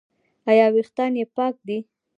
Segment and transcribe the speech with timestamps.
[0.51, 1.77] ایا ویښتان یې پاک دي؟